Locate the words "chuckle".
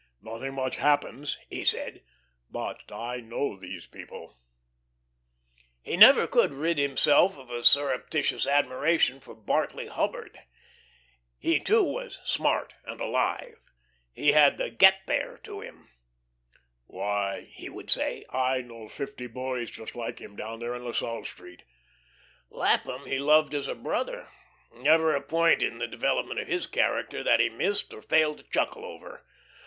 28.49-28.83